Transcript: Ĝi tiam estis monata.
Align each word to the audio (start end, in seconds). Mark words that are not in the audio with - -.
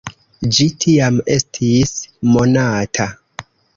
Ĝi 0.55 0.65
tiam 0.85 1.19
estis 1.35 1.93
monata. 2.33 3.07